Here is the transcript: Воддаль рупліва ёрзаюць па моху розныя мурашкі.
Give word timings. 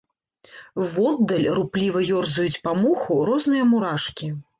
Воддаль 0.93 1.45
рупліва 1.59 2.01
ёрзаюць 2.21 2.61
па 2.65 2.73
моху 2.79 3.19
розныя 3.29 3.63
мурашкі. 3.75 4.33